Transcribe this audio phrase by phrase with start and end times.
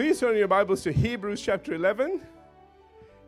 [0.00, 2.22] Please turn your Bibles to Hebrews chapter 11.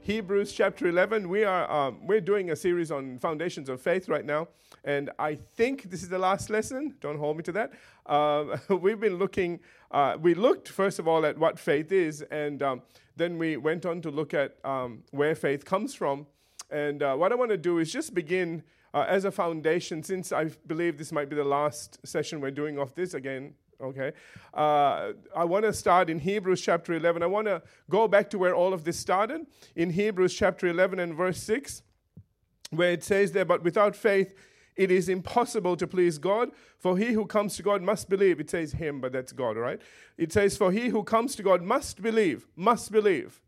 [0.00, 1.28] Hebrews chapter 11.
[1.28, 4.48] We are um, we're doing a series on foundations of faith right now,
[4.82, 6.94] and I think this is the last lesson.
[7.02, 7.72] Don't hold me to that.
[8.06, 9.60] Uh, we've been looking.
[9.90, 12.80] Uh, we looked first of all at what faith is, and um,
[13.16, 16.26] then we went on to look at um, where faith comes from.
[16.70, 18.62] And uh, what I want to do is just begin
[18.94, 22.78] uh, as a foundation, since I believe this might be the last session we're doing
[22.78, 24.12] of this again okay?
[24.54, 27.22] Uh, I want to start in Hebrews chapter 11.
[27.22, 30.98] I want to go back to where all of this started in Hebrews chapter 11
[30.98, 31.82] and verse 6,
[32.70, 34.34] where it says there, But without faith,
[34.76, 38.40] it is impossible to please God, for he who comes to God must believe.
[38.40, 39.80] It says him, but that's God, right?
[40.16, 43.42] It says, For he who comes to God must believe, must believe,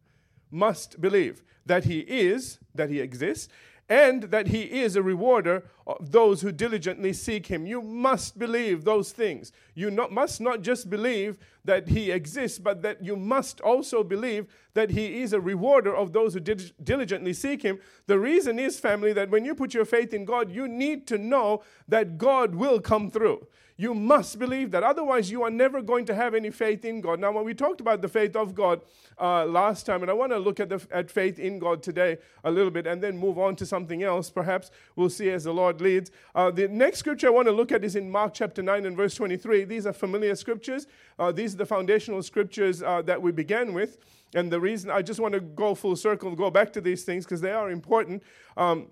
[0.51, 3.49] must believe that he is, that he exists,
[3.89, 5.65] and that he is a rewarder
[6.01, 7.67] those who diligently seek him.
[7.67, 9.53] You must believe those things.
[9.75, 14.47] You not, must not just believe that he exists, but that you must also believe
[14.75, 17.79] that he is a rewarder of those who diligently seek him.
[18.07, 21.19] The reason is, family, that when you put your faith in God, you need to
[21.19, 23.47] know that God will come through.
[23.77, 24.85] You must believe that.
[24.85, 27.19] Otherwise, you are never going to have any faith in God.
[27.19, 28.81] Now, when we talked about the faith of God
[29.21, 32.19] uh, last time, and I want to look at, the, at faith in God today
[32.45, 34.31] a little bit and then move on to something else.
[34.31, 36.11] Perhaps we'll see as the Lord leads.
[36.35, 38.97] Uh, the next scripture I want to look at is in Mark chapter 9 and
[38.97, 39.65] verse 23.
[39.65, 40.87] These are familiar scriptures.
[41.19, 43.99] Uh, these are the foundational scriptures uh, that we began with.
[44.35, 47.05] And the reason I just want to go full circle, and go back to these
[47.05, 48.23] things because they are important.
[48.57, 48.89] Um,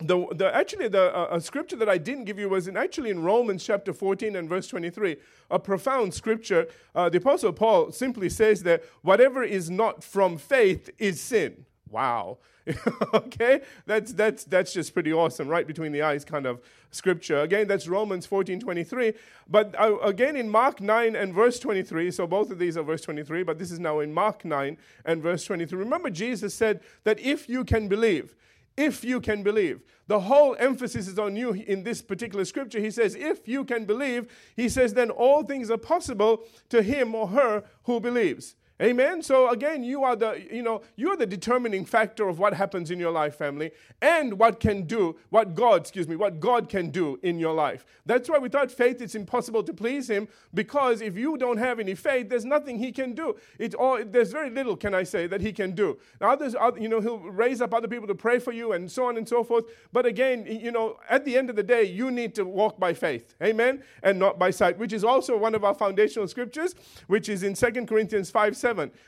[0.00, 3.22] the, the, actually the uh, scripture that I didn't give you was in actually in
[3.22, 5.16] Romans chapter 14 and verse 23,
[5.50, 6.66] a profound scripture.
[6.94, 11.64] Uh, the apostle Paul simply says that whatever is not from faith is sin.
[11.94, 12.38] Wow.
[13.14, 13.60] okay?
[13.86, 17.38] That's that's that's just pretty awesome, right between the eyes kind of scripture.
[17.38, 19.12] Again, that's Romans 14, 23.
[19.48, 23.02] But uh, again in Mark 9 and verse 23, so both of these are verse
[23.02, 25.78] 23, but this is now in Mark 9 and verse 23.
[25.78, 28.34] Remember Jesus said that if you can believe,
[28.76, 29.82] if you can believe.
[30.08, 32.80] The whole emphasis is on you in this particular scripture.
[32.80, 34.26] He says, if you can believe,
[34.56, 38.56] he says, then all things are possible to him or her who believes.
[38.82, 39.22] Amen.
[39.22, 42.90] So again, you are the, you know, you are the determining factor of what happens
[42.90, 43.70] in your life, family,
[44.02, 47.86] and what can do, what God, excuse me, what God can do in your life.
[48.04, 51.94] That's why without faith it's impossible to please Him, because if you don't have any
[51.94, 53.36] faith, there's nothing He can do.
[53.60, 55.96] It's all there's very little, can I say, that He can do.
[56.20, 59.06] Now others, you know, He'll raise up other people to pray for you and so
[59.06, 59.66] on and so forth.
[59.92, 62.92] But again, you know, at the end of the day, you need to walk by
[62.92, 63.36] faith.
[63.40, 63.84] Amen.
[64.02, 66.74] And not by sight, which is also one of our foundational scriptures,
[67.06, 68.64] which is in 2 Corinthians 5 7,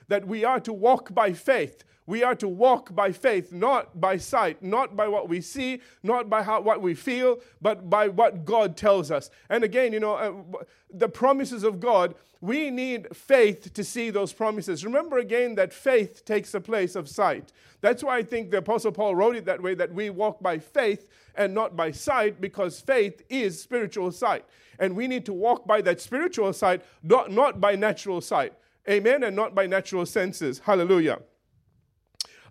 [0.09, 1.85] that we are to walk by faith.
[2.07, 6.31] We are to walk by faith, not by sight, not by what we see, not
[6.31, 9.29] by how, what we feel, but by what God tells us.
[9.49, 14.33] And again, you know, uh, the promises of God, we need faith to see those
[14.33, 14.85] promises.
[14.85, 17.53] Remember again that faith takes the place of sight.
[17.81, 20.59] That's why I think the Apostle Paul wrote it that way that we walk by
[20.59, 24.45] faith and not by sight, because faith is spiritual sight.
[24.79, 28.53] And we need to walk by that spiritual sight, not, not by natural sight.
[28.89, 29.23] Amen.
[29.23, 30.61] And not by natural senses.
[30.61, 31.21] Hallelujah.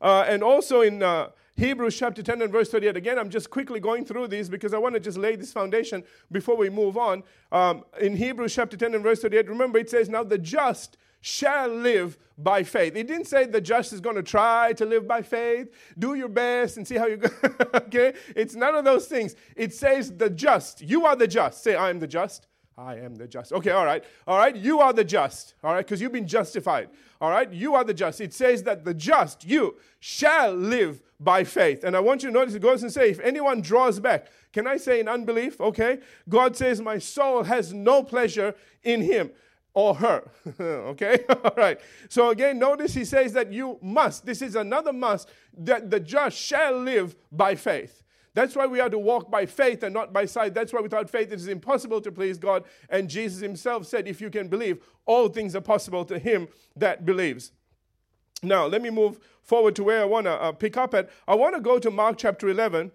[0.01, 2.97] Uh, and also in uh, Hebrews chapter 10 and verse 38.
[2.97, 6.03] Again, I'm just quickly going through these because I want to just lay this foundation
[6.31, 7.23] before we move on.
[7.51, 11.69] Um, in Hebrews chapter 10 and verse 38, remember it says, Now the just shall
[11.69, 12.95] live by faith.
[12.95, 16.27] It didn't say the just is going to try to live by faith, do your
[16.27, 17.29] best and see how you go.
[17.73, 18.13] okay?
[18.35, 19.35] It's none of those things.
[19.55, 20.81] It says the just.
[20.81, 21.63] You are the just.
[21.63, 22.47] Say, I am the just.
[22.77, 23.53] I am the just.
[23.53, 24.03] Okay, all right.
[24.27, 25.55] All right, you are the just.
[25.63, 26.89] All right, because you've been justified.
[27.21, 28.19] All right, you are the just.
[28.19, 31.83] It says that the just, you, shall live by faith.
[31.83, 34.67] And I want you to notice it goes and say, if anyone draws back, can
[34.67, 35.61] I say in unbelief?
[35.61, 39.31] Okay, God says, my soul has no pleasure in him
[39.73, 40.31] or her.
[40.59, 41.19] okay?
[41.29, 41.79] All right.
[42.09, 46.37] So again, notice he says that you must, this is another must, that the just
[46.37, 48.01] shall live by faith.
[48.35, 50.53] That's why we are to walk by faith and not by sight.
[50.53, 52.65] That's why without faith it is impossible to please God.
[52.89, 57.05] And Jesus himself said, if you can believe, all things are possible to him that
[57.05, 57.53] believes.
[58.43, 61.09] Now, let me move forward to where I want to uh, pick up at.
[61.27, 62.91] I want to go to Mark chapter 11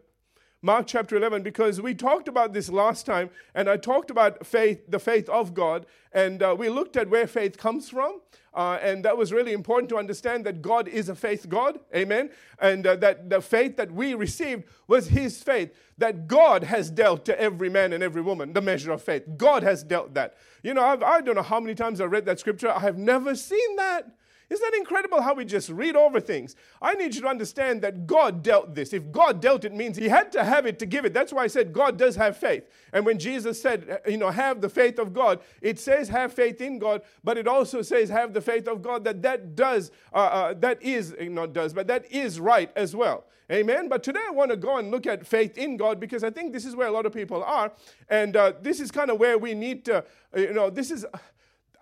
[0.63, 4.83] Mark chapter 11 because we talked about this last time and I talked about faith,
[4.89, 8.21] the faith of God, and uh, we looked at where faith comes from.
[8.53, 12.31] Uh, and that was really important to understand that God is a faith God, amen.
[12.59, 17.25] And uh, that the faith that we received was His faith, that God has dealt
[17.27, 19.23] to every man and every woman the measure of faith.
[19.37, 20.37] God has dealt that.
[20.65, 22.81] You know, I've, I do not know how many times I read that scripture, I
[22.81, 24.11] have never seen that
[24.51, 26.57] Isn't that incredible how we just read over things?
[26.83, 28.93] I need you to understand that God dealt this.
[28.93, 31.15] If God dealt it means he had to have it to give it.
[31.15, 32.65] That's why I said God does have faith.
[32.93, 36.61] And when Jesus said, you know, have the faith of God, it says have faith
[36.61, 40.17] in God, but it also says have the faith of God that that does, uh,
[40.17, 43.27] uh, that is, not does, but that is right as well.
[43.53, 43.89] Amen.
[43.89, 46.53] But today I want to go and look at faith in God because I think
[46.53, 47.73] this is where a lot of people are.
[48.09, 51.07] And uh, this is kind of where we need to, uh, you know, this is,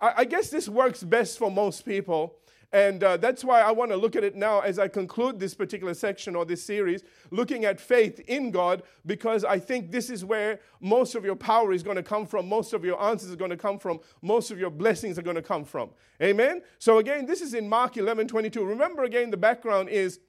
[0.01, 2.37] I guess this works best for most people.
[2.71, 5.55] And uh, that's why I want to look at it now as I conclude this
[5.55, 10.23] particular section or this series, looking at faith in God, because I think this is
[10.23, 13.37] where most of your power is going to come from, most of your answers are
[13.37, 15.89] going to come from, most of your blessings are going to come from.
[16.21, 16.61] Amen?
[16.77, 18.63] So again, this is in Mark 11 22.
[18.63, 20.19] Remember again, the background is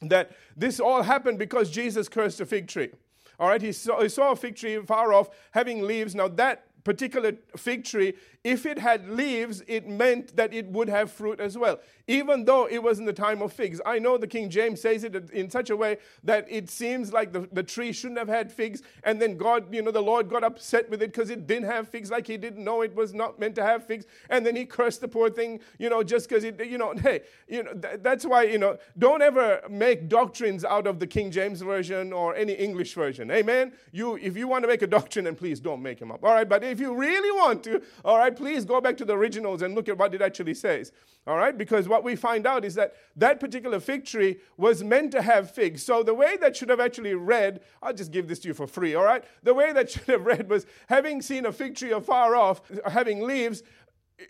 [0.00, 2.90] that this all happened because Jesus cursed a fig tree.
[3.38, 6.14] All right, he saw, he saw a fig tree far off having leaves.
[6.14, 11.10] Now, that particular fig tree, if it had leaves, it meant that it would have
[11.10, 11.80] fruit as well,
[12.10, 13.80] even though it was in the time of figs.
[13.86, 17.32] I know the King James says it in such a way that it seems like
[17.32, 20.42] the, the tree shouldn't have had figs, and then God, you know, the Lord got
[20.42, 23.38] upset with it because it didn't have figs, like he didn't know it was not
[23.38, 26.42] meant to have figs, and then he cursed the poor thing, you know, just because
[26.42, 30.64] it, you know, hey, you know, th- that's why, you know, don't ever make doctrines
[30.64, 33.30] out of the King James Version or any English version.
[33.30, 33.72] Amen?
[33.92, 36.24] You, if you want to make a doctrine, then please don't make them up.
[36.24, 39.16] All right, but if you really want to, all right, please go back to the
[39.16, 40.90] originals and look at what it actually says.
[41.26, 45.12] All right, because what we find out is that that particular fig tree was meant
[45.12, 45.82] to have figs.
[45.82, 48.66] So the way that should have actually read, I'll just give this to you for
[48.66, 49.24] free, all right?
[49.42, 53.22] The way that should have read was having seen a fig tree afar off, having
[53.22, 53.62] leaves,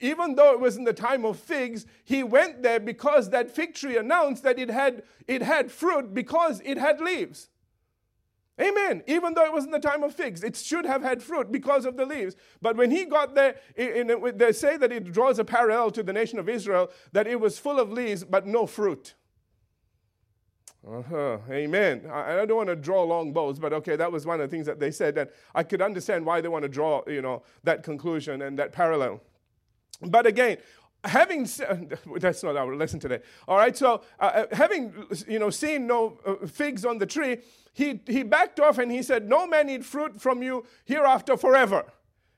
[0.00, 3.74] even though it was in the time of figs, he went there because that fig
[3.74, 7.48] tree announced that it had, it had fruit because it had leaves.
[8.60, 9.02] Amen.
[9.06, 11.86] Even though it was in the time of figs, it should have had fruit because
[11.86, 12.36] of the leaves.
[12.60, 16.02] But when he got there, in, in, they say that it draws a parallel to
[16.02, 19.14] the nation of Israel, that it was full of leaves but no fruit.
[20.86, 21.38] Uh-huh.
[21.50, 22.08] Amen.
[22.10, 24.54] I, I don't want to draw long bows, but okay, that was one of the
[24.54, 27.42] things that they said, and I could understand why they want to draw, you know,
[27.64, 29.20] that conclusion and that parallel.
[30.02, 30.56] But again,
[31.04, 33.20] having said that's not our lesson today.
[33.48, 34.92] All right so uh, uh, having
[35.26, 37.38] you know seen no uh, figs on the tree
[37.72, 41.84] he, he backed off and he said no man eat fruit from you hereafter forever.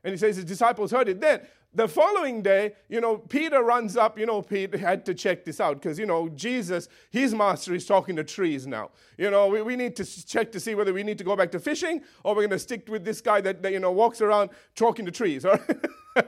[0.05, 3.96] And he says his disciples heard it then the following day, you know, Peter runs
[3.96, 4.19] up.
[4.19, 7.86] You know, Peter had to check this out because, you know, Jesus, his master, is
[7.86, 8.90] talking to trees now.
[9.16, 11.50] You know, we, we need to check to see whether we need to go back
[11.52, 14.20] to fishing or we're going to stick with this guy that, that, you know, walks
[14.20, 15.44] around talking to trees.
[15.46, 15.58] All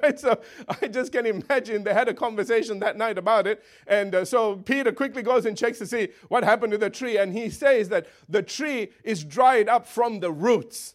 [0.03, 0.19] right?
[0.19, 0.41] so
[0.81, 3.63] I just can imagine they had a conversation that night about it.
[3.87, 7.19] And uh, so Peter quickly goes and checks to see what happened to the tree.
[7.19, 10.95] And he says that the tree is dried up from the roots.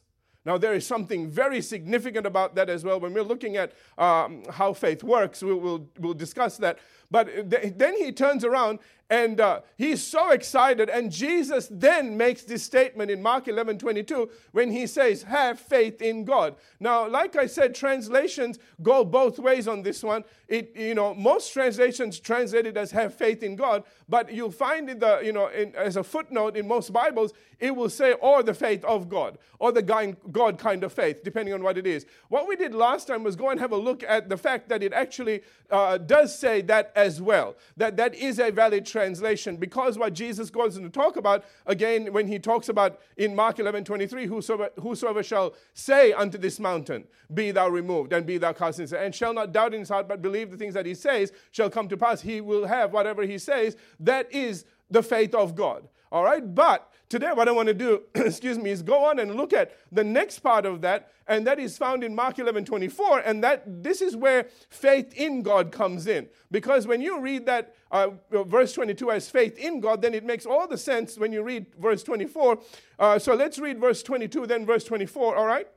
[0.49, 2.99] Now, there is something very significant about that as well.
[2.99, 6.79] When we're looking at um, how faith works, we'll, we'll, we'll discuss that.
[7.11, 8.79] But th- then he turns around
[9.09, 10.88] and uh, he's so excited.
[10.88, 16.01] And Jesus then makes this statement in Mark 11 22 when he says, Have faith
[16.01, 16.56] in God.
[16.79, 20.23] Now, like I said, translations go both ways on this one.
[20.47, 24.89] It, you know, most translations translate it as have faith in God, but you'll find
[24.89, 28.41] in the, you know, in, as a footnote in most Bibles, it will say, or
[28.41, 32.06] the faith of God, or the God kind of faith, depending on what it is.
[32.29, 34.81] What we did last time was go and have a look at the fact that
[34.81, 39.55] it actually uh, does say that as well, that that is a valid translation translation
[39.55, 43.59] because what Jesus goes on to talk about, again, when he talks about in Mark
[43.59, 48.51] 11 23, whosoever, whosoever shall say unto this mountain, Be thou removed, and be thou
[48.51, 50.94] cast into and shall not doubt in his heart, but believe the things that he
[50.94, 53.77] says shall come to pass, he will have whatever he says.
[54.01, 55.87] That is the faith of God.
[56.11, 56.44] All right?
[56.53, 59.75] But today, what I want to do, excuse me, is go on and look at
[59.92, 63.19] the next part of that, and that is found in Mark 11 24.
[63.19, 66.28] And that this is where faith in God comes in.
[66.51, 70.45] Because when you read that uh, verse 22 as faith in God, then it makes
[70.45, 72.59] all the sense when you read verse 24.
[72.97, 75.68] Uh, so let's read verse 22, then verse 24, all right?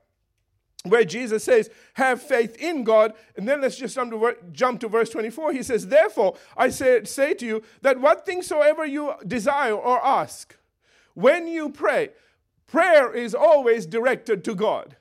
[0.84, 3.14] where Jesus says, Have faith in God.
[3.36, 3.96] And then let's just
[4.52, 5.52] jump to verse 24.
[5.52, 10.04] He says, Therefore, I say, say to you that what things soever you desire or
[10.04, 10.56] ask,
[11.14, 12.10] when you pray,
[12.66, 14.96] prayer is always directed to God.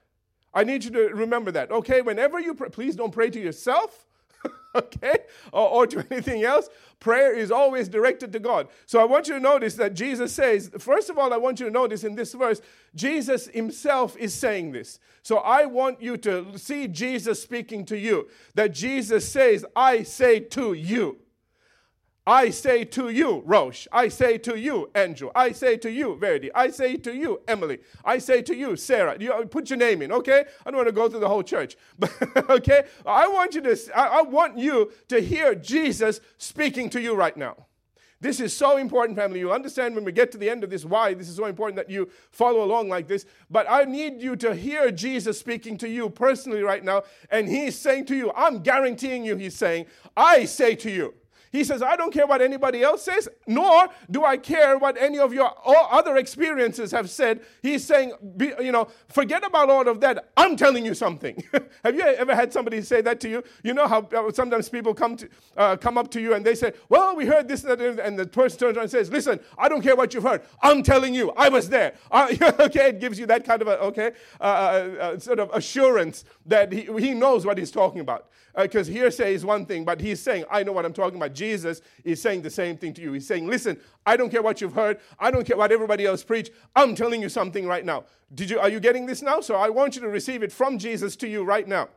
[0.53, 1.71] I need you to remember that.
[1.71, 4.05] Okay, whenever you pray, please don't pray to yourself.
[4.75, 5.19] okay,
[5.51, 6.69] or, or, to anything else.
[6.99, 8.67] Prayer is always directed to God.
[8.85, 11.67] So I want you to notice that Jesus says, first of all, I want you
[11.67, 12.61] to notice in this verse,
[12.95, 14.99] Jesus himself is saying this.
[15.23, 18.29] So I want you to see Jesus speaking to you.
[18.55, 21.17] That Jesus says, I say to you.
[22.25, 23.87] I say to you, Roche.
[23.91, 25.31] I say to you, Andrew.
[25.33, 26.51] I say to you, Verdi.
[26.53, 27.79] I say to you, Emily.
[28.05, 29.17] I say to you, Sarah.
[29.19, 30.45] You uh, put your name in, okay?
[30.63, 32.13] I don't want to go through the whole church, but
[32.49, 32.83] okay.
[33.07, 33.77] I want you to.
[33.95, 37.65] I, I want you to hear Jesus speaking to you right now.
[38.19, 39.39] This is so important, family.
[39.39, 41.75] You understand when we get to the end of this why this is so important
[41.77, 43.25] that you follow along like this.
[43.49, 47.01] But I need you to hear Jesus speaking to you personally right now.
[47.31, 51.15] And he's saying to you, I'm guaranteeing you, he's saying, I say to you.
[51.51, 55.19] He says, I don't care what anybody else says, nor do I care what any
[55.19, 57.41] of your other experiences have said.
[57.61, 60.31] He's saying, be, you know, forget about all of that.
[60.37, 61.43] I'm telling you something.
[61.83, 63.43] have you ever had somebody say that to you?
[63.63, 66.71] You know how sometimes people come, to, uh, come up to you and they say,
[66.87, 69.95] Well, we heard this, and the person turns around and says, Listen, I don't care
[69.95, 70.43] what you've heard.
[70.61, 71.93] I'm telling you, I was there.
[72.11, 72.27] Uh,
[72.59, 74.47] okay, it gives you that kind of a, okay, uh, uh,
[75.01, 78.27] uh sort of assurance that he, he knows what he's talking about
[78.59, 81.33] because uh, hearsay is one thing, but he's saying, I know what I'm talking about.
[81.41, 83.13] Jesus is saying the same thing to you.
[83.13, 84.99] He's saying, listen, I don't care what you've heard.
[85.17, 86.51] I don't care what everybody else preach.
[86.75, 88.03] I'm telling you something right now.
[88.35, 89.41] Did you, are you getting this now?
[89.41, 91.89] So I want you to receive it from Jesus to you right now.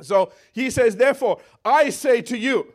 [0.00, 2.72] So he says, therefore, I say to you.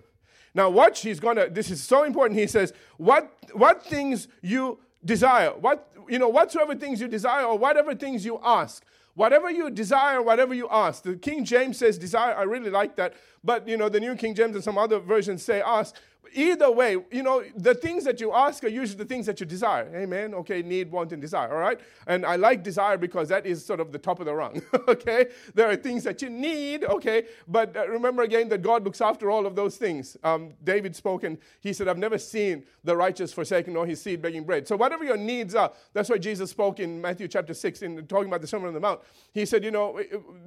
[0.53, 2.37] Now watch, he's gonna, this is so important.
[2.37, 7.57] He says, what, what things you desire, what, you know, whatsoever things you desire or
[7.57, 8.83] whatever things you ask.
[9.17, 11.01] Whatever you desire, whatever you ask.
[11.01, 12.35] The King James says desire.
[12.35, 13.15] I really like that.
[13.43, 15.95] But, you know, the New King James and some other versions say ask
[16.33, 19.45] either way, you know, the things that you ask are usually the things that you
[19.45, 19.89] desire.
[19.95, 20.33] Amen.
[20.33, 21.53] Okay, need, want, and desire.
[21.53, 21.79] All right.
[22.05, 24.61] And I like desire because that is sort of the top of the rung.
[24.87, 25.27] okay.
[25.53, 26.83] There are things that you need.
[26.83, 27.25] Okay.
[27.47, 30.17] But uh, remember again that God looks after all of those things.
[30.23, 34.21] Um, David spoke and he said, I've never seen the righteous forsaken nor his seed
[34.21, 34.67] begging bread.
[34.67, 38.27] So whatever your needs are, that's why Jesus spoke in Matthew chapter 6 in talking
[38.27, 39.01] about the Sermon on the Mount.
[39.33, 39.99] He said, you know,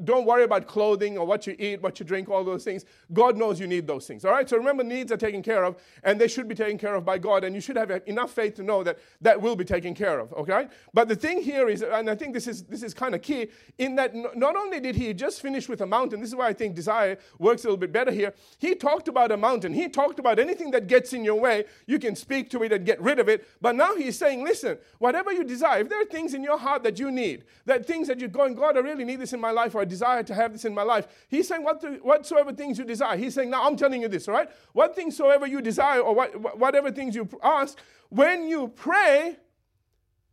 [0.05, 2.85] don't worry about clothing or what you eat, what you drink, all those things.
[3.13, 4.25] God knows you need those things.
[4.25, 4.49] All right.
[4.49, 7.05] So remember, needs are taken care of of, and they should be taken care of
[7.05, 7.45] by God.
[7.45, 10.33] And you should have enough faith to know that that will be taken care of.
[10.33, 10.69] Okay?
[10.93, 13.49] But the thing here is, and I think this is this is kind of key,
[13.79, 16.53] in that not only did he just finish with a mountain, this is why I
[16.53, 18.35] think desire works a little bit better here.
[18.59, 19.73] He talked about a mountain.
[19.73, 22.85] He talked about anything that gets in your way, you can speak to it and
[22.85, 23.47] get rid of it.
[23.61, 26.83] But now he's saying, listen, whatever you desire, if there are things in your heart
[26.83, 29.51] that you need, that things that you're going, God, I really need this in my
[29.51, 31.07] life, or I desire to have this in my life.
[31.29, 33.17] He's saying, what whatsoever things you desire.
[33.17, 34.51] He's saying, now I'm telling you this, all right?
[34.73, 39.37] What things soever you desire or what, whatever things you ask, when you pray,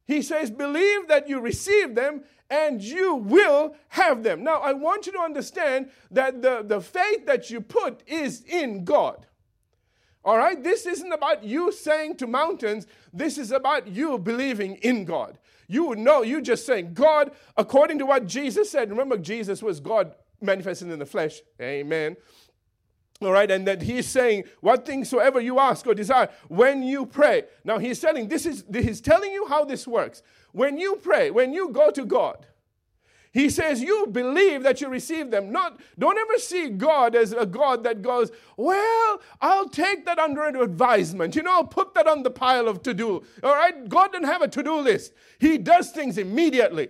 [0.05, 4.43] he says, believe that you receive them and you will have them.
[4.43, 8.85] Now, I want you to understand that the, the faith that you put is in
[8.85, 9.25] God.
[10.23, 10.61] All right?
[10.61, 15.37] This isn't about you saying to mountains, this is about you believing in God.
[15.67, 20.13] You know, you just saying, God, according to what Jesus said, remember, Jesus was God
[20.41, 21.41] manifested in the flesh.
[21.61, 22.15] Amen.
[23.21, 27.05] All right, and that he's saying, What things soever you ask or desire when you
[27.05, 27.43] pray.
[27.63, 30.21] Now he's telling this is he's telling you how this works.
[30.51, 32.45] When you pray, when you go to God,
[33.33, 35.51] he says you believe that you receive them.
[35.51, 40.43] Not don't ever see God as a God that goes, Well, I'll take that under
[40.45, 41.35] advisement.
[41.35, 43.23] You know, I'll put that on the pile of to-do.
[43.43, 43.87] All right?
[43.89, 45.13] God doesn't have a to-do list.
[45.39, 46.89] He does things immediately.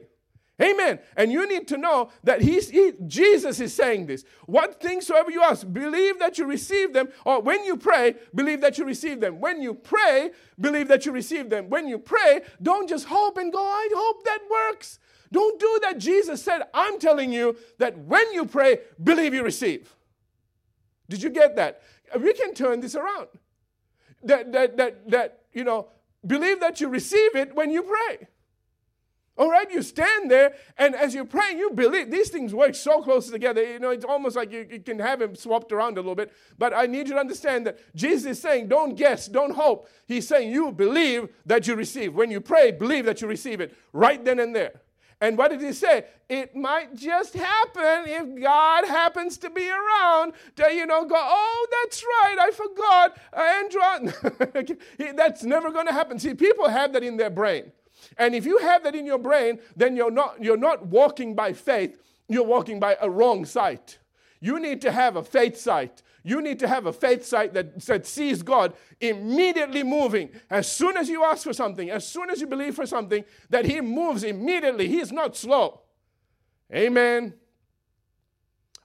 [0.59, 0.99] Amen.
[1.15, 4.25] And you need to know that he's, he, Jesus is saying this.
[4.47, 7.09] What things soever you ask, believe that you receive them.
[7.25, 9.39] Or when you pray, believe that you receive them.
[9.39, 11.69] When you pray, believe that you receive them.
[11.69, 14.97] When you pray, don't just hope and go, I hope that works.
[15.31, 15.99] Don't do that.
[15.99, 19.93] Jesus said, I'm telling you that when you pray, believe you receive.
[21.07, 21.83] Did you get that?
[22.19, 23.27] We can turn this around.
[24.23, 25.89] That, that, that, that, you know,
[26.25, 28.27] believe that you receive it when you pray.
[29.37, 33.01] All right, you stand there, and as you're praying, you believe these things work so
[33.01, 33.63] close together.
[33.63, 36.33] You know, it's almost like you, you, can have them swapped around a little bit.
[36.57, 39.89] But I need you to understand that Jesus is saying, don't guess, don't hope.
[40.07, 42.15] He's saying, you believe that you receive.
[42.15, 44.81] When you pray, believe that you receive it right then and there.
[45.19, 46.05] And what did he say?
[46.29, 51.67] It might just happen if God happens to be around to, you know, go, oh,
[51.83, 53.17] that's right, I forgot.
[53.33, 54.75] Uh, Andrew,
[55.15, 56.19] that's never going to happen.
[56.19, 57.71] See, people have that in their brain.
[58.17, 61.53] And if you have that in your brain, then you're not, you're not walking by
[61.53, 63.99] faith, you're walking by a wrong sight.
[64.39, 66.03] You need to have a faith sight.
[66.23, 70.29] You need to have a faith sight that, that sees God immediately moving.
[70.49, 73.65] As soon as you ask for something, as soon as you believe for something, that
[73.65, 74.87] He moves immediately.
[74.89, 75.81] He's not slow.
[76.73, 77.33] Amen.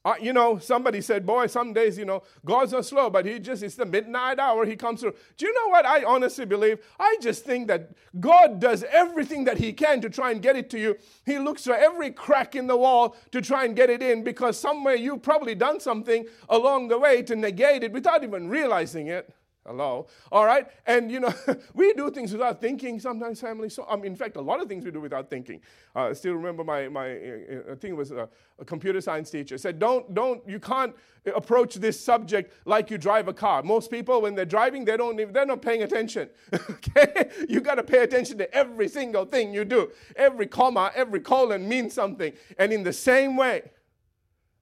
[0.05, 3.39] Uh, you know, somebody said, boy, some days, you know, God's not slow, but he
[3.39, 5.15] just, it's the midnight hour, he comes through.
[5.37, 6.81] Do you know what I honestly believe?
[6.99, 10.71] I just think that God does everything that he can to try and get it
[10.71, 10.97] to you.
[11.25, 14.59] He looks for every crack in the wall to try and get it in because
[14.59, 19.33] somewhere you've probably done something along the way to negate it without even realizing it.
[19.65, 20.09] Hello.
[20.33, 20.67] All right.
[20.87, 21.33] And, you know,
[21.75, 23.69] we do things without thinking sometimes, family.
[23.69, 25.61] So, um, in fact, a lot of things we do without thinking.
[25.95, 28.29] Uh, I still remember my, my uh, I think it was a,
[28.59, 30.97] a, computer science teacher said, don't, don't, you can't
[31.37, 33.63] approach this subject like you drive a car.
[33.63, 36.29] Most people, when they're driving, they don't even, they're not paying attention.
[36.71, 37.31] okay?
[37.49, 39.93] You got to pay attention to every single thing you do.
[40.17, 42.33] Every comma, every colon means something.
[42.59, 43.71] And in the same way,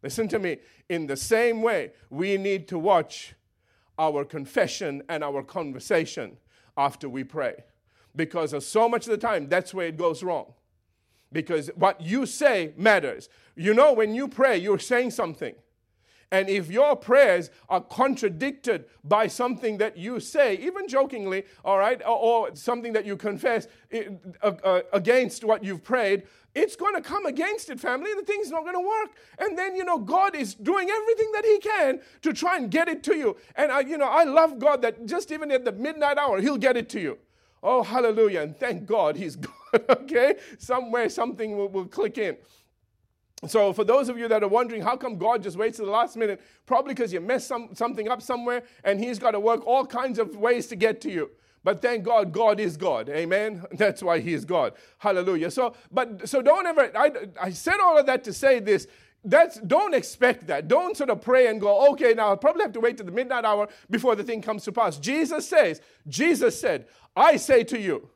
[0.02, 0.58] listen to me,
[0.90, 3.34] in the same way, we need to watch
[4.00, 6.38] our confession and our conversation
[6.76, 7.62] after we pray.
[8.16, 10.54] Because so much of the time, that's where it goes wrong.
[11.32, 13.28] Because what you say matters.
[13.54, 15.54] You know, when you pray, you're saying something.
[16.32, 22.00] And if your prayers are contradicted by something that you say, even jokingly, all right,
[22.02, 26.22] or, or something that you confess uh, uh, against what you've prayed,
[26.54, 29.10] it's going to come against it, family, and the thing's not going to work.
[29.38, 32.88] And then, you know, God is doing everything that He can to try and get
[32.88, 33.36] it to you.
[33.54, 36.56] And, I, you know, I love God that just even at the midnight hour, He'll
[36.56, 37.18] get it to you.
[37.62, 38.40] Oh, hallelujah.
[38.40, 40.36] And thank God He's God, okay?
[40.58, 42.36] Somewhere something will, will click in.
[43.46, 45.90] So, for those of you that are wondering, how come God just waits to the
[45.90, 46.42] last minute?
[46.66, 50.18] Probably because you messed some, something up somewhere and He's got to work all kinds
[50.18, 51.30] of ways to get to you.
[51.62, 53.08] But thank God, God is God.
[53.08, 53.64] Amen.
[53.72, 54.74] That's why He is God.
[54.98, 55.50] Hallelujah.
[55.50, 56.90] So, but so don't ever.
[56.96, 58.86] I, I said all of that to say this.
[59.22, 60.66] That's don't expect that.
[60.66, 63.12] Don't sort of pray and go, okay, now I'll probably have to wait to the
[63.12, 64.98] midnight hour before the thing comes to pass.
[64.98, 68.08] Jesus says, Jesus said, I say to you.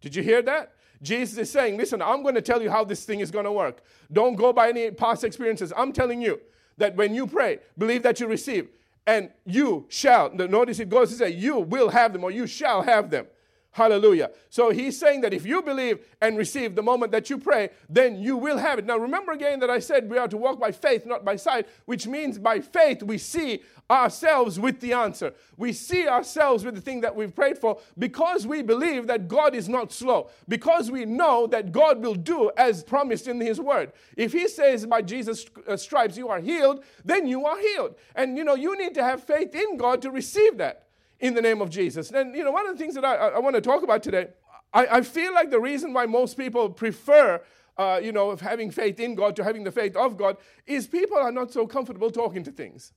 [0.00, 0.72] Did you hear that?
[1.02, 3.52] Jesus is saying, listen, I'm going to tell you how this thing is going to
[3.52, 3.82] work.
[4.12, 5.72] Don't go by any past experiences.
[5.76, 6.40] I'm telling you
[6.76, 8.68] that when you pray, believe that you receive
[9.06, 10.32] and you shall.
[10.32, 13.26] Notice it goes to say, you will have them or you shall have them.
[13.72, 14.32] Hallelujah.
[14.48, 18.18] So he's saying that if you believe and receive the moment that you pray, then
[18.18, 18.84] you will have it.
[18.84, 21.68] Now, remember again that I said we are to walk by faith, not by sight,
[21.84, 25.34] which means by faith we see ourselves with the answer.
[25.56, 29.54] We see ourselves with the thing that we've prayed for because we believe that God
[29.54, 33.92] is not slow, because we know that God will do as promised in His Word.
[34.16, 37.94] If He says by Jesus' uh, stripes you are healed, then you are healed.
[38.16, 40.86] And you know, you need to have faith in God to receive that
[41.20, 42.10] in the name of Jesus.
[42.10, 44.28] And, you know, one of the things that I, I want to talk about today,
[44.72, 47.40] I, I, feel like the reason why most people prefer,
[47.76, 51.18] uh, you know, having faith in God to having the faith of God is people
[51.18, 52.92] are not so comfortable talking to things.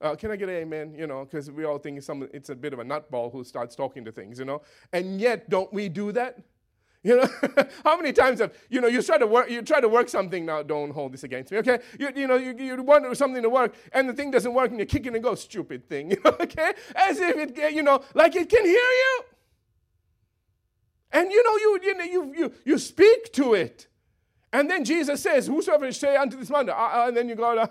[0.00, 0.94] Uh, can I get an amen?
[0.96, 3.76] You know, because we all think some, it's a bit of a nutball who starts
[3.76, 4.62] talking to things, you know.
[4.92, 6.38] And yet, don't we do that?
[7.02, 7.28] You know,
[7.84, 10.44] how many times have you know you try to work you try to work something
[10.44, 10.62] now?
[10.62, 11.78] Don't hold this against me, okay?
[11.98, 14.78] You, you know you, you want something to work and the thing doesn't work and
[14.78, 16.72] you kick it and go stupid thing, okay?
[16.94, 19.22] As if it you know like it can hear you,
[21.12, 23.86] and you know you you you you, you speak to it,
[24.52, 27.58] and then Jesus says, "Whosoever say unto this mountain," uh, uh, and then you go,
[27.58, 27.68] I,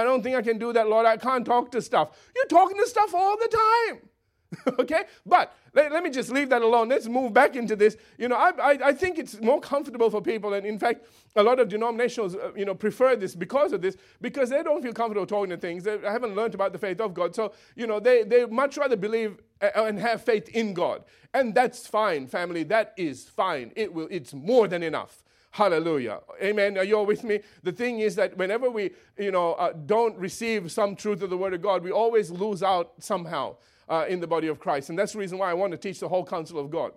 [0.00, 1.04] "I don't think I can do that, Lord.
[1.04, 4.07] I can't talk to stuff." You're talking to stuff all the time.
[4.78, 5.04] okay?
[5.26, 6.88] But let, let, me just leave that alone.
[6.88, 7.96] Let's move back into this.
[8.16, 11.06] You know, I, I, I, think it's more comfortable for people, and in fact,
[11.36, 14.82] a lot of denominations, uh, you know, prefer this because of this, because they don't
[14.82, 15.84] feel comfortable talking to things.
[15.84, 17.34] They haven't learned about the faith of God.
[17.34, 21.04] So, you know, they, they much rather believe uh, and have faith in God.
[21.34, 22.62] And that's fine, family.
[22.64, 23.72] That is fine.
[23.76, 25.22] It will, it's more than enough.
[25.50, 26.20] Hallelujah.
[26.42, 26.78] Amen.
[26.78, 27.40] Are you all with me?
[27.64, 31.36] The thing is that whenever we, you know, uh, don't receive some truth of the
[31.36, 33.56] Word of God, we always lose out somehow
[33.88, 34.90] uh, in the body of Christ.
[34.90, 36.92] And that's the reason why I want to teach the whole counsel of God.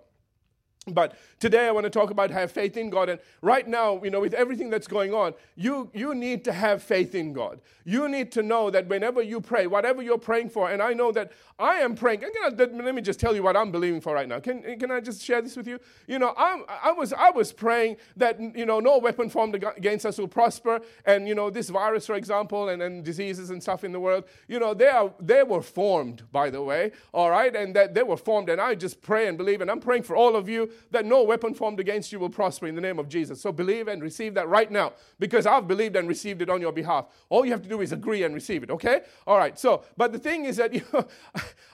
[0.88, 3.08] But today I want to talk about have faith in God.
[3.08, 6.82] And right now, you know, with everything that's going on, you, you need to have
[6.82, 7.60] faith in God.
[7.84, 11.12] You need to know that whenever you pray, whatever you're praying for, and I know
[11.12, 12.24] that I am praying.
[12.56, 14.40] let me just tell you what I'm believing for right now.
[14.40, 15.78] Can, can I just share this with you?
[16.08, 20.04] You know, I'm, I, was, I was praying that, you know, no weapon formed against
[20.04, 20.80] us will prosper.
[21.06, 24.24] And, you know, this virus, for example, and, and diseases and stuff in the world,
[24.48, 27.54] you know, they, are, they were formed, by the way, all right?
[27.54, 28.48] And that they were formed.
[28.48, 29.60] And I just pray and believe.
[29.60, 32.66] And I'm praying for all of you that no weapon formed against you will prosper
[32.66, 33.40] in the name of Jesus.
[33.40, 36.72] So believe and receive that right now because I've believed and received it on your
[36.72, 37.06] behalf.
[37.28, 39.02] All you have to do is agree and receive it, okay?
[39.26, 39.58] All right.
[39.58, 41.06] So, but the thing is that you know,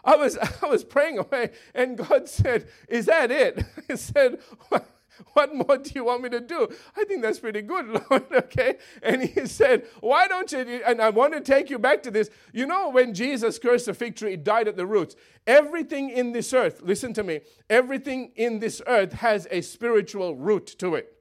[0.05, 4.39] I was I was praying away and God said, "Is that it?" He said,
[5.33, 6.68] what more do you want me to do?
[6.96, 8.24] I think that's pretty good, Lord.
[8.33, 8.76] Okay.
[9.02, 10.83] And he said, Why don't you?
[10.87, 12.31] And I want to take you back to this.
[12.52, 15.16] You know, when Jesus cursed the fig tree, it died at the roots.
[15.46, 20.66] Everything in this earth, listen to me, everything in this earth has a spiritual root
[20.78, 21.14] to it.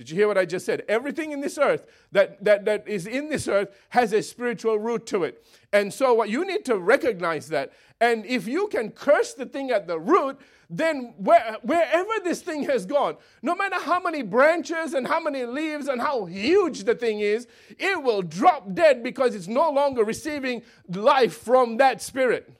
[0.00, 0.82] Did you hear what I just said?
[0.88, 5.04] Everything in this earth that, that, that is in this earth has a spiritual root
[5.08, 5.44] to it.
[5.74, 7.74] And so what you need to recognize that.
[8.00, 10.38] And if you can curse the thing at the root,
[10.70, 15.44] then where, wherever this thing has gone, no matter how many branches and how many
[15.44, 20.04] leaves and how huge the thing is, it will drop dead because it's no longer
[20.04, 22.52] receiving life from that spirit.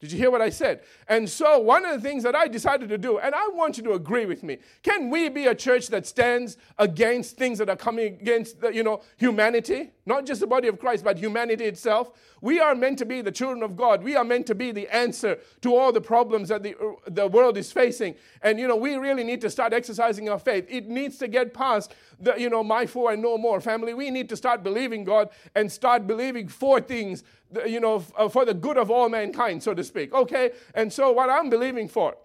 [0.00, 0.82] Did you hear what I said?
[1.08, 3.82] And so, one of the things that I decided to do, and I want you
[3.84, 7.76] to agree with me, can we be a church that stands against things that are
[7.76, 9.92] coming against, the, you know, humanity?
[10.04, 12.10] Not just the body of Christ, but humanity itself.
[12.42, 14.02] We are meant to be the children of God.
[14.02, 17.26] We are meant to be the answer to all the problems that the, uh, the
[17.26, 18.16] world is facing.
[18.42, 20.66] And, you know, we really need to start exercising our faith.
[20.68, 23.94] It needs to get past the, you know, my four and no more family.
[23.94, 27.24] We need to start believing God and start believing for things,
[27.66, 30.14] you know, uh, for the good of all mankind, so to speak.
[30.14, 30.50] Okay?
[30.74, 32.16] And so, what I'm believing for,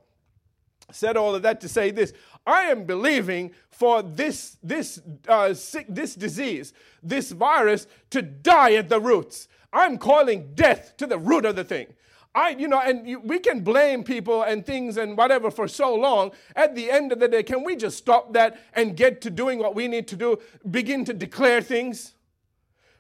[0.91, 2.13] said all of that to say this
[2.45, 8.89] I am believing for this, this, uh, sick, this disease, this virus to die at
[8.89, 9.47] the roots.
[9.71, 11.87] I'm calling death to the root of the thing.
[12.33, 15.95] I, you know, and you, we can blame people and things and whatever for so
[15.95, 16.31] long.
[16.55, 19.59] At the end of the day, can we just stop that and get to doing
[19.59, 20.37] what we need to do?
[20.69, 22.13] Begin to declare things,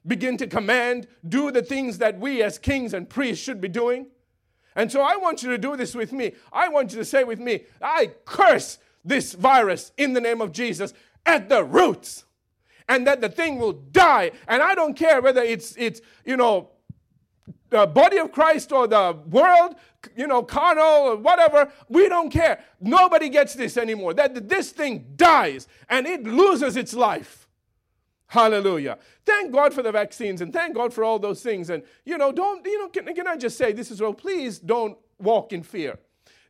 [0.05, 4.07] begin to command, do the things that we as kings and priests should be doing.
[4.75, 6.33] And so I want you to do this with me.
[6.53, 10.51] I want you to say with me, I curse this virus in the name of
[10.51, 10.93] Jesus
[11.25, 12.25] at the roots.
[12.87, 14.31] And that the thing will die.
[14.47, 16.69] And I don't care whether it's, it's you know,
[17.69, 19.75] the body of Christ or the world,
[20.15, 22.63] you know, carnal or whatever, we don't care.
[22.79, 24.13] Nobody gets this anymore.
[24.13, 27.48] That this thing dies and it loses its life.
[28.29, 28.99] Hallelujah.
[29.25, 31.71] Thank God for the vaccines and thank God for all those things.
[31.71, 34.13] And, you know, don't, you know, can, can I just say this as well?
[34.13, 35.97] Please don't walk in fear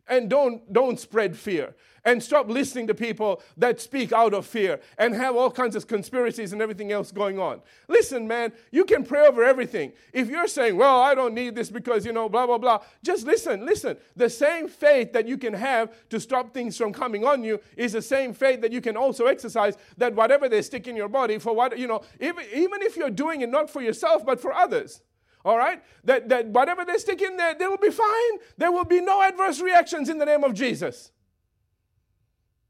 [0.05, 1.73] and don't, don't spread fear
[2.05, 5.87] and stop listening to people that speak out of fear and have all kinds of
[5.87, 7.61] conspiracies and everything else going on.
[7.87, 9.91] Listen, man, you can pray over everything.
[10.13, 13.25] If you're saying, well, I don't need this because, you know, blah, blah, blah, just
[13.25, 13.97] listen, listen.
[14.15, 17.93] The same faith that you can have to stop things from coming on you is
[17.93, 21.37] the same faith that you can also exercise that whatever they stick in your body,
[21.37, 24.53] for what, you know, even, even if you're doing it not for yourself, but for
[24.53, 25.01] others.
[25.45, 25.81] All right?
[26.03, 28.39] That, that whatever they stick in there, they will be fine.
[28.57, 31.11] There will be no adverse reactions in the name of Jesus.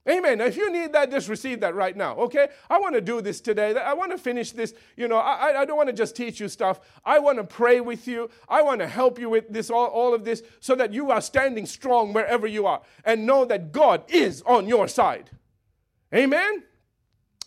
[0.09, 0.41] Amen.
[0.41, 2.47] If you need that, just receive that right now, okay?
[2.69, 3.75] I want to do this today.
[3.75, 4.73] I want to finish this.
[4.97, 6.79] You know, I, I don't want to just teach you stuff.
[7.05, 8.29] I want to pray with you.
[8.47, 11.21] I want to help you with this, all, all of this, so that you are
[11.21, 15.29] standing strong wherever you are and know that God is on your side.
[16.13, 16.63] Amen.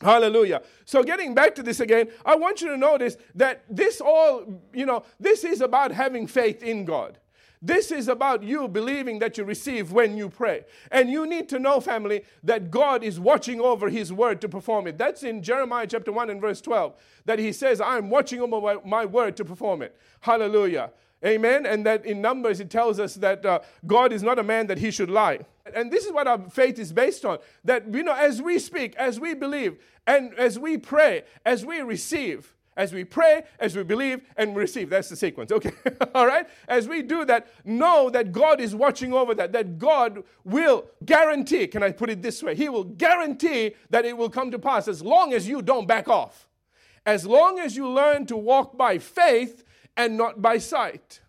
[0.01, 0.62] Hallelujah.
[0.85, 4.85] So, getting back to this again, I want you to notice that this all, you
[4.85, 7.18] know, this is about having faith in God.
[7.64, 10.64] This is about you believing that you receive when you pray.
[10.90, 14.88] And you need to know, family, that God is watching over His word to perform
[14.88, 14.98] it.
[14.98, 16.94] That's in Jeremiah chapter 1 and verse 12,
[17.25, 19.96] that He says, I'm watching over my, word to perform it.
[20.20, 20.90] Hallelujah.
[21.25, 21.66] Amen.
[21.66, 24.79] And that in Numbers it tells us that uh, God is not a man that
[24.79, 25.40] he should lie.
[25.72, 27.38] And this is what our faith is based on.
[27.64, 31.81] That, you know, as we speak, as we believe, and as we pray, as we
[31.81, 34.90] receive, as we pray, as we believe, and receive.
[34.90, 35.52] That's the sequence.
[35.52, 35.72] Okay.
[36.14, 36.48] All right?
[36.68, 41.66] As we do that, know that God is watching over that, that God will guarantee,
[41.66, 42.54] can I put it this way?
[42.54, 46.08] He will guarantee that it will come to pass as long as you don't back
[46.08, 46.48] off.
[47.04, 49.64] As long as you learn to walk by faith
[49.96, 51.20] and not by sight.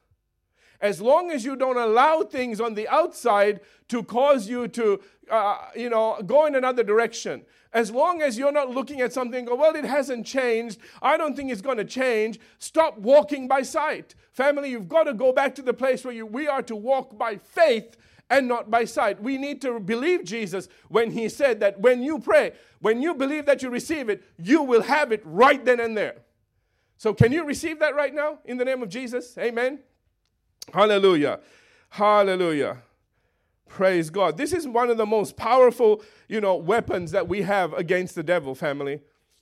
[0.79, 5.57] As long as you don't allow things on the outside to cause you to, uh,
[5.75, 9.55] you know, go in another direction as long as you're not looking at something, go,
[9.55, 10.79] well, it hasn't changed.
[11.01, 12.39] I don't think it's going to change.
[12.59, 14.15] Stop walking by sight.
[14.31, 17.17] Family, you've got to go back to the place where you, we are to walk
[17.17, 17.97] by faith
[18.29, 19.21] and not by sight.
[19.21, 23.45] We need to believe Jesus when he said that when you pray, when you believe
[23.47, 26.15] that you receive it, you will have it right then and there.
[26.97, 29.37] So, can you receive that right now in the name of Jesus?
[29.37, 29.79] Amen.
[30.73, 31.39] Hallelujah.
[31.89, 32.77] Hallelujah.
[33.73, 34.37] Praise God.
[34.37, 38.21] This is one of the most powerful, you know, weapons that we have against the
[38.21, 39.01] devil, family.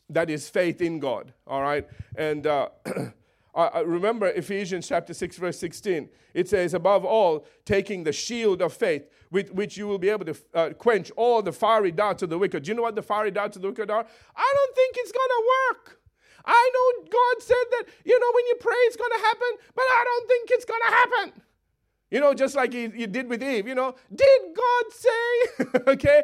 [0.10, 1.34] That is faith in God.
[1.46, 1.86] All right.
[2.15, 2.70] And uh,
[3.54, 6.08] I remember Ephesians chapter 6, verse 16.
[6.34, 10.24] It says, above all, taking the shield of faith, with which you will be able
[10.24, 12.63] to uh, quench all the fiery darts of the wicked.
[12.63, 14.06] Do you know what the fiery darts of the wicked are?
[14.38, 16.00] I don't think it's going to work.
[16.46, 19.84] I know God said that, you know, when you pray, it's going to happen, but
[19.84, 21.41] I don't think it's going to happen.
[22.12, 25.65] You know, just like you, you did with Eve, you know, did God say?
[25.93, 26.24] okay?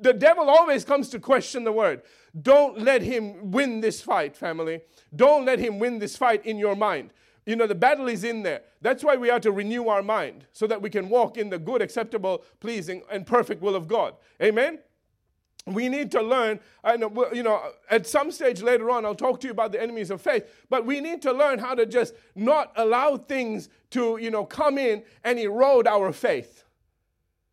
[0.00, 2.02] The devil always comes to question the word.
[2.42, 4.80] Don't let him win this fight, family.
[5.14, 7.12] Don't let him win this fight in your mind.
[7.46, 8.62] You know, the battle is in there.
[8.82, 11.58] That's why we are to renew our mind so that we can walk in the
[11.58, 14.14] good, acceptable, pleasing, and perfect will of God.
[14.42, 14.80] Amen?
[15.66, 17.02] we need to learn and
[17.34, 20.20] you know at some stage later on i'll talk to you about the enemies of
[20.20, 24.44] faith but we need to learn how to just not allow things to you know
[24.44, 26.64] come in and erode our faith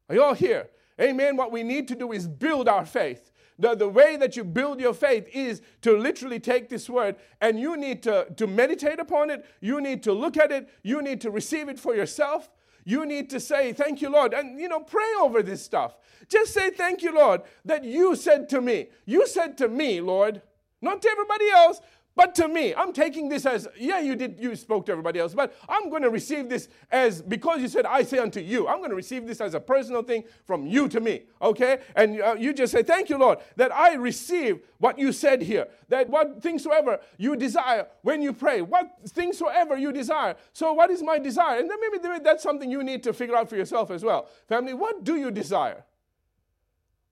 [0.10, 0.70] are you all here
[1.00, 4.44] amen what we need to do is build our faith the, the way that you
[4.44, 9.00] build your faith is to literally take this word and you need to, to meditate
[9.00, 12.50] upon it you need to look at it you need to receive it for yourself
[12.88, 14.34] you need to say, Thank you, Lord.
[14.34, 15.98] And, you know, pray over this stuff.
[16.30, 18.88] Just say, Thank you, Lord, that you said to me.
[19.06, 20.42] You said to me, Lord,
[20.82, 21.82] not to everybody else,
[22.18, 25.36] but to me, I'm taking this as, yeah, you did, you spoke to everybody else,
[25.36, 28.80] but I'm going to receive this as, because you said, I say unto you, I'm
[28.80, 31.78] going to receive this as a personal thing from you to me, okay?
[31.96, 35.68] And uh, you just say, thank you, Lord, that I receive what you said here,
[35.90, 40.36] that what things soever you desire when you pray, what things soever you desire.
[40.54, 41.60] So what is my desire?
[41.60, 44.28] And then maybe that's something you need to figure out for yourself as well.
[44.50, 45.86] Family, what do you desire?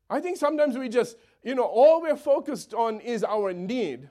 [0.10, 4.10] I think sometimes we just, you know, all we're focused on is our need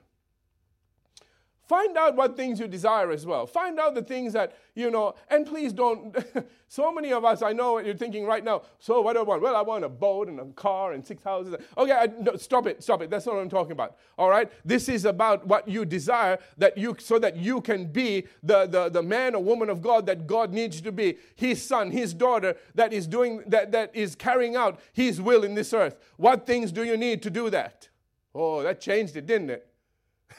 [1.66, 3.46] Find out what things you desire as well.
[3.46, 6.14] Find out the things that, you know, and please don't.
[6.68, 8.62] so many of us, I know what you're thinking right now.
[8.78, 9.40] So, what do I want?
[9.40, 11.54] Well, I want a boat and a car and six houses.
[11.78, 13.08] Okay, I, no, stop it, stop it.
[13.08, 13.96] That's not what I'm talking about.
[14.18, 14.52] All right?
[14.62, 18.90] This is about what you desire that you, so that you can be the, the,
[18.90, 21.16] the man or woman of God that God needs to be.
[21.34, 25.54] His son, his daughter that is doing, that, that is carrying out his will in
[25.54, 25.96] this earth.
[26.18, 27.88] What things do you need to do that?
[28.34, 29.70] Oh, that changed it, didn't it?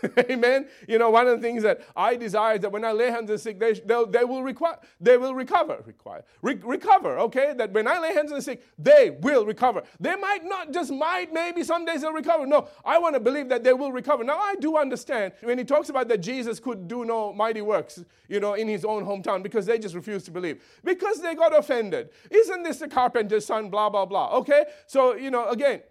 [0.29, 0.67] Amen.
[0.87, 3.29] You know, one of the things that I desire is that when I lay hands
[3.29, 5.81] on the sick, they, they will require, they will recover.
[5.85, 7.17] Require, re- recover.
[7.19, 9.83] Okay, that when I lay hands on the sick, they will recover.
[9.99, 12.45] They might not just might, maybe some days they'll recover.
[12.45, 14.23] No, I want to believe that they will recover.
[14.23, 18.03] Now I do understand when he talks about that Jesus could do no mighty works,
[18.27, 21.57] you know, in his own hometown because they just refused to believe because they got
[21.57, 22.09] offended.
[22.29, 23.69] Isn't this the carpenter's son?
[23.69, 24.37] Blah blah blah.
[24.37, 25.81] Okay, so you know, again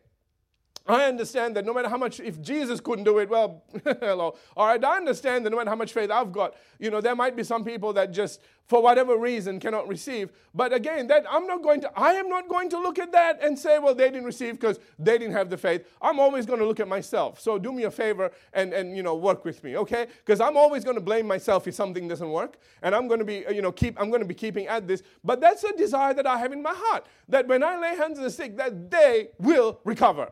[0.87, 4.37] I understand that no matter how much, if Jesus couldn't do it, well, hello.
[4.55, 7.17] All right, I understand that no matter how much faith I've got, you know, there
[7.17, 10.31] might be some people that just, for whatever reason, cannot receive.
[10.55, 13.43] But again, that I'm not going to, I am not going to look at that
[13.43, 15.87] and say, well, they didn't receive because they didn't have the faith.
[16.03, 17.41] I'm always going to look at myself.
[17.41, 20.07] So do me a favor and, and you know, work with me, okay?
[20.19, 22.59] Because I'm always going to blame myself if something doesn't work.
[22.83, 25.03] And I'm going to be, you know, keep, I'm going to be keeping at this.
[25.25, 28.19] But that's a desire that I have in my heart, that when I lay hands
[28.19, 30.31] on the sick, that they will recover.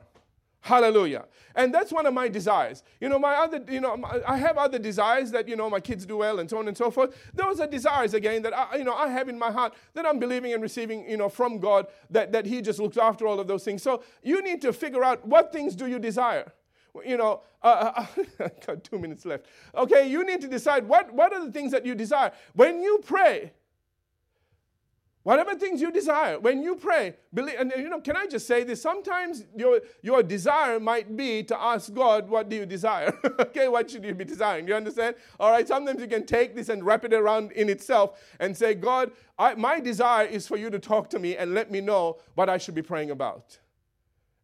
[0.62, 1.24] Hallelujah.
[1.56, 2.84] And that's one of my desires.
[3.00, 6.06] You know, my other, you know, I have other desires that, you know, my kids
[6.06, 7.16] do well and so on and so forth.
[7.34, 10.20] Those are desires, again, that, I, you know, I have in my heart that I'm
[10.20, 13.48] believing and receiving, you know, from God, that, that He just looks after all of
[13.48, 13.82] those things.
[13.82, 16.52] So you need to figure out what things do you desire?
[17.04, 18.06] You know, uh,
[18.40, 19.46] I got two minutes left.
[19.74, 22.30] Okay, you need to decide what, what are the things that you desire.
[22.54, 23.52] When you pray,
[25.24, 28.64] Whatever things you desire, when you pray, believe, and you know, can I just say
[28.64, 28.82] this?
[28.82, 33.16] Sometimes your, your desire might be to ask God, what do you desire?
[33.40, 34.66] okay, what should you be desiring?
[34.66, 35.14] You understand?
[35.38, 38.74] All right, sometimes you can take this and wrap it around in itself and say,
[38.74, 42.18] God, I, my desire is for you to talk to me and let me know
[42.34, 43.58] what I should be praying about.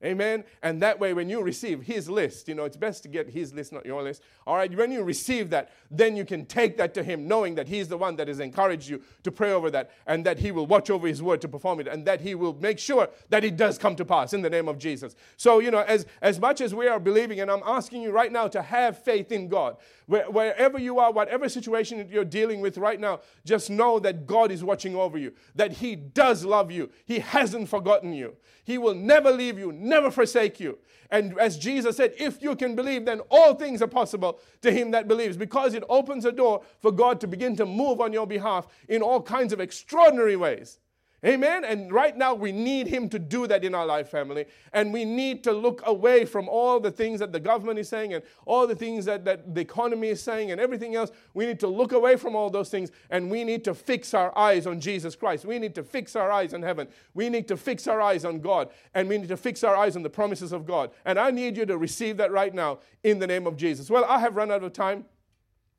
[0.04, 0.44] Amen.
[0.62, 3.52] And that way, when you receive his list, you know, it's best to get his
[3.52, 4.22] list, not your list.
[4.46, 4.72] All right.
[4.72, 7.98] When you receive that, then you can take that to him, knowing that he's the
[7.98, 11.08] one that has encouraged you to pray over that, and that he will watch over
[11.08, 13.96] his word to perform it, and that he will make sure that it does come
[13.96, 15.16] to pass in the name of Jesus.
[15.37, 18.30] So, you know, as, as much as we are believing, and I'm asking you right
[18.30, 22.78] now to have faith in God, where, wherever you are, whatever situation you're dealing with
[22.78, 26.88] right now, just know that God is watching over you, that he does love you,
[27.04, 30.79] he hasn't forgotten you, he will never leave you never forsake you.
[31.11, 34.90] And as Jesus said, if you can believe, then all things are possible to him
[34.90, 38.27] that believes, because it opens a door for God to begin to move on your
[38.27, 40.79] behalf in all kinds of extraordinary ways.
[41.26, 41.64] Amen.
[41.64, 44.46] And right now, we need Him to do that in our life, family.
[44.72, 48.14] And we need to look away from all the things that the government is saying
[48.14, 51.11] and all the things that, that the economy is saying and everything else.
[51.35, 54.37] We need to look away from all those things and we need to fix our
[54.38, 55.44] eyes on Jesus Christ.
[55.44, 56.87] We need to fix our eyes on heaven.
[57.14, 58.70] We need to fix our eyes on God.
[58.94, 60.92] And we need to fix our eyes on the promises of God.
[61.04, 63.90] And I need you to receive that right now in the name of Jesus.
[63.90, 65.04] Well, I have run out of time.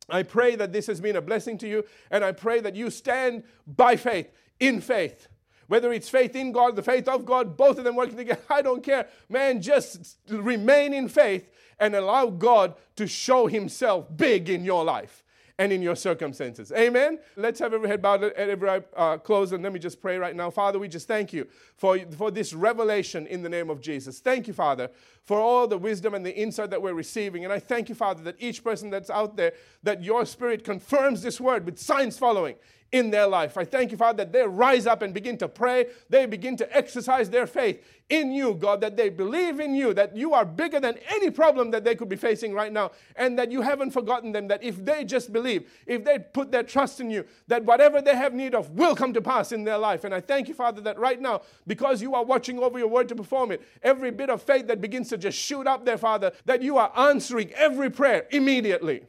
[0.10, 2.90] I pray that this has been a blessing to you, and I pray that you
[2.90, 5.28] stand by faith, in faith.
[5.68, 8.62] Whether it's faith in God, the faith of God, both of them working together, I
[8.62, 9.08] don't care.
[9.30, 15.24] Man, just remain in faith and allow God to show Himself big in your life
[15.60, 16.72] and in your circumstances.
[16.72, 17.20] Amen.
[17.36, 20.36] Let's have every head bowed and every uh, closed, and let me just pray right
[20.36, 20.50] now.
[20.50, 24.20] Father, we just thank you for, for this revelation in the name of Jesus.
[24.20, 24.90] Thank you, Father,
[25.24, 27.44] for all the wisdom and the insight that we're receiving.
[27.44, 29.52] And I thank you, Father, that each person that's out there,
[29.84, 32.56] that your Spirit confirms this word with signs following
[32.92, 33.58] in their life.
[33.58, 35.88] I thank you, Father, that they rise up and begin to pray.
[36.10, 40.18] They begin to exercise their faith in you, God, that they believe in you, that
[40.18, 43.52] you are bigger than any problem that they could be facing right now, and that
[43.52, 47.12] you haven't forgotten them, that if they just believe, if they put their trust in
[47.12, 50.04] you, that whatever they have need of will come to pass in their life.
[50.04, 53.08] And I thank you, Father, that right now, because you are watching over your word
[53.10, 56.32] to perform it, every bit of faith that begins to just shoot up there, Father,
[56.46, 59.06] that you are answering every prayer immediately.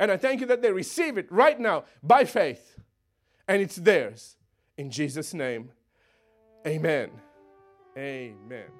[0.00, 2.79] And I thank you that they receive it right now by faith
[3.50, 4.36] and it's theirs.
[4.78, 5.72] In Jesus' name,
[6.64, 7.10] amen.
[7.98, 8.70] Amen.